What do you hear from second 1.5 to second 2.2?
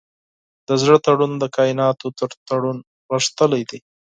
کایناتو